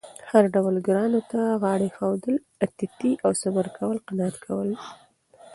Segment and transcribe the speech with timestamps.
[0.31, 4.69] هر ډول ګرانو ته غاړه اېښودل، اتیتې او صبر کول، قناعت کول